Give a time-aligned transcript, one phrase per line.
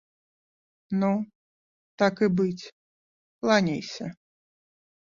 [1.03, 1.09] Ну,
[2.03, 2.71] так і быць,
[3.39, 4.05] кланяйся.